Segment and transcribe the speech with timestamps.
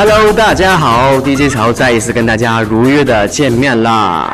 [0.00, 4.32] Hello，大家好，DJ 潮再一次跟大家如约的见面啦。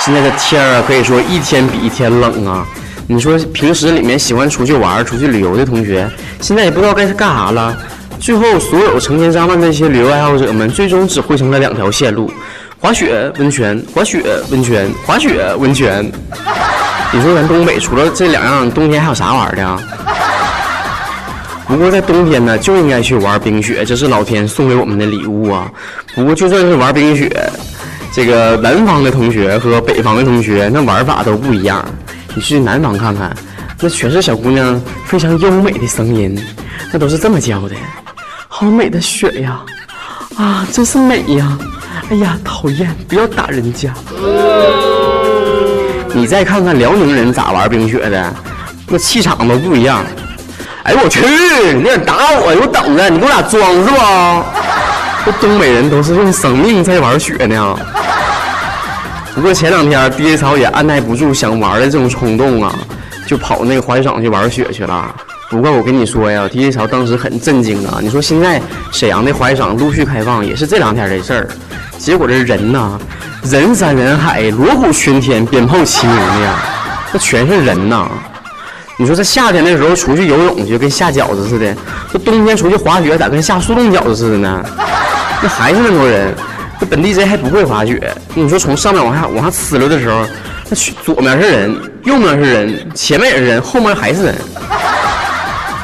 [0.00, 2.66] 现在的天儿啊，可以说一天比一天冷啊。
[3.06, 6.10] 你说平时里面喜欢出去玩、出去旅游的同学，
[6.40, 7.76] 现在也不知道该干啥了。
[8.18, 12.32] 最后，所有成千上万的那些旅游爱好者们，最终只汇成了两条线路：
[12.80, 16.10] 滑雪、温泉；滑雪、温泉；滑雪、温泉。
[17.12, 19.78] 你说咱东北除了这两样，冬天还有啥玩的啊？
[21.72, 25.72] 不过在冬天呢，就应该去玩冰雪，这是老天送给我们的礼物啊。
[26.14, 27.34] 不过就算是玩冰雪，
[28.12, 31.82] 这个南方的同学和北方的同学那玩法都不一样。
[32.34, 33.34] 你去南方看看，
[33.80, 36.38] 那全是小姑娘非常优美的声音，
[36.92, 37.74] 那都是这么叫的。
[38.48, 39.62] 好美的雪呀，
[40.36, 41.58] 啊，真是美呀！
[42.10, 43.94] 哎呀，讨厌，不要打人家。
[46.12, 48.34] 你再看看辽宁人咋玩冰雪的，
[48.88, 50.04] 那气场都不一样。
[50.84, 51.20] 哎呦我去，
[51.76, 54.44] 你敢打我，给我等着，你给我俩装是吧？
[55.24, 57.76] 这东北人都是用生命在玩雪呢。
[59.34, 62.74] 不过前两天 DJ 潮也按耐不住想玩的这种冲动啊，
[63.26, 65.14] 就跑那个滑雪场去玩雪去了。
[65.48, 67.98] 不过我跟你说呀，DJ 潮当时很震惊啊！
[68.02, 68.60] 你说现在
[68.90, 71.48] 沈阳的滑雪场陆续开放，也是这两天的事儿。
[71.96, 72.98] 结果这人呐，
[73.44, 76.54] 人山人海，锣鼓喧天，鞭炮齐鸣的呀，
[77.12, 78.08] 那全是人呐！
[79.02, 81.74] 你说这夏天的时候出去游泳去，跟下饺子似的；
[82.12, 84.64] 这冬天出去滑雪，咋跟下速冻饺子似的呢？
[85.42, 86.32] 那还是那么多人。
[86.78, 88.14] 这本地人还不会滑雪。
[88.32, 90.24] 你说从上面往下往下呲溜的时候，
[90.68, 94.36] 那左面是人，右面是人，前面也是人，后面还是人。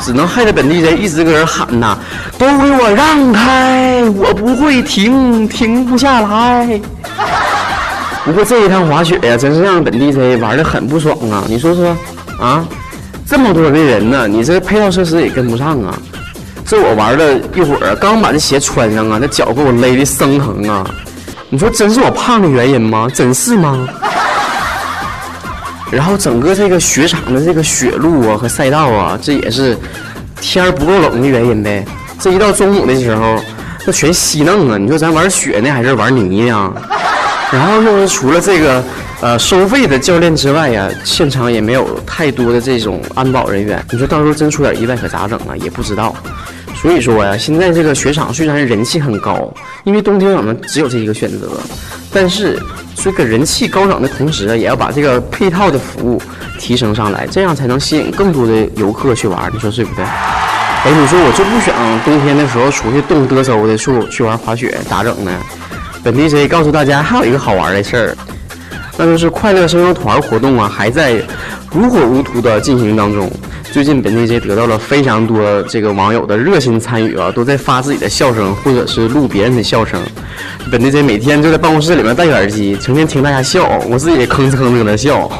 [0.00, 1.98] 只能害得本地人一直搁这喊呐
[2.38, 4.04] ：“都给我让开！
[4.16, 6.80] 我不会停，停不下来。”
[8.24, 11.42] 不过这一趟滑雪呀，真是让本地人玩的很不爽啊！
[11.48, 11.96] 你说说，
[12.38, 12.64] 啊，
[13.30, 15.96] 这么多的人呢，你这配套设施也跟不上啊！
[16.66, 20.84] 这我玩了一会儿，刚把这鞋穿上啊，那脚给我勒的生疼啊！
[21.48, 23.06] 你说真是我胖的原因吗？
[23.14, 23.86] 真是吗？
[25.92, 29.78] 然后整个这个雪场的这个雪路啊和赛道啊，这也是
[30.40, 31.86] 天儿不够冷的原因呗。
[32.18, 33.38] 这一到中午的时候，
[33.86, 34.76] 那全稀嫩啊！
[34.76, 36.72] 你说咱玩雪呢还是玩泥呢？
[37.52, 38.82] 然后就是除了这个
[39.20, 43.84] 呃收费的教练之外呀，现场也没有太多的这种安保人员。
[43.90, 45.56] 你说到时候真出点意外可咋整啊？
[45.56, 46.14] 也不知道。
[46.74, 49.52] 所以说呀，现在这个雪场虽然人气很高，
[49.84, 51.48] 因为冬天我们只有这一个选择，
[52.12, 52.58] 但是。
[53.02, 56.20] 这个人气高涨的同时啊，也要把这个配套的服务
[56.58, 59.50] 提升上来，这样才能吸引更多的游客去玩。
[59.54, 60.04] 你说对不对？
[60.04, 61.74] 哎，你说我就不想
[62.04, 65.32] 冬天的时候出去冻嘚瑟的去去玩滑雪，咋整呢？
[66.02, 68.16] 本地 J 告诉大家还有一个好玩的事儿，
[68.96, 71.22] 那就是快乐声优团活动啊，还在
[71.72, 73.30] 如火如荼的进行当中。
[73.70, 80.00] 最近本地 J 得到了非常多这个网友的热心参与啊，都在发自己的笑声，或者是录别人的笑声。
[80.72, 85.30] 本地 J 每天就在办公室里面戴着耳机，成天听大家笑，我自己也吭哧吭哧搁那笑。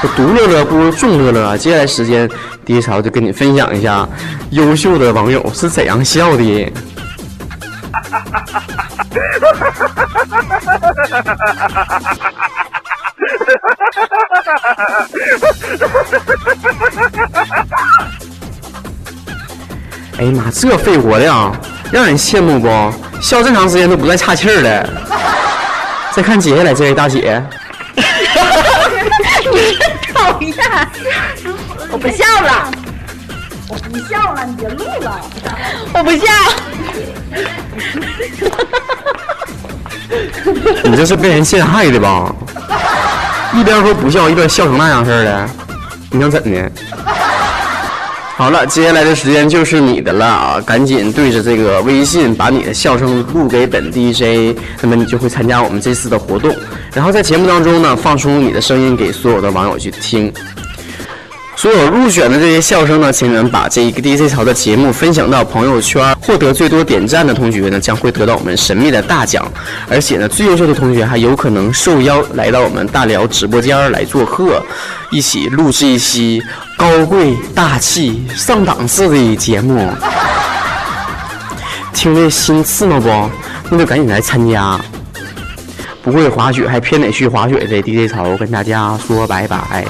[0.16, 1.56] 独乐乐不如众乐乐啊！
[1.56, 2.28] 接下来时间，
[2.64, 4.08] 第一潮就跟你分享一下
[4.50, 6.72] 优秀的网友是怎样笑的。
[20.18, 21.54] 哎呀妈，这肺活量，
[21.92, 22.68] 让人羡慕不？
[23.20, 24.88] 笑这长时间都不带岔气儿的。
[26.12, 27.40] 再看接下来这位大姐，
[29.52, 29.78] 你
[30.12, 30.56] 讨厌，
[31.92, 32.70] 我不笑了，
[33.84, 35.20] 我不笑了，你别录了，
[35.94, 36.26] 我不笑。
[40.84, 42.34] 你这是被人陷害的吧？
[43.54, 45.48] 一边说不笑，一边笑成那样似的，
[46.10, 46.70] 你想怎的？
[48.36, 50.60] 好了，接下来的时间就是你的了啊！
[50.64, 56.54] 赶紧对着这个微信把你的笑声录给本 DJ，那么你就会参加我们这次的活动。
[56.94, 60.32] 然后在节目当中呢，放出你的声音给所有的网友去听。
[61.58, 69.44] 所有入选的这些笑声呢，请你们把这一个 DJ 潮的节目分享到朋友圈，获得最多点赞的同学呢，将会得到我们神秘的大奖。
[69.90, 74.62] 而且呢，最优秀的同学还有可能受邀来到我们大辽直播间来做客，
[75.10, 76.40] 一起录制一期
[76.76, 79.90] 高贵大气、上档次的节目。
[81.92, 83.30] 听着心刺挠不？
[83.68, 84.80] 那就赶紧来参加。
[86.04, 89.84] 不会滑雪还偏得去滑雪的 DJ 潮跟大家说拜拜。